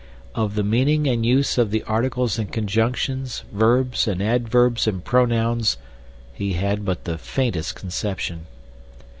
[0.33, 5.77] Of the meaning and use of the articles and conjunctions, verbs and adverbs and pronouns
[6.33, 8.47] he had but the faintest conception.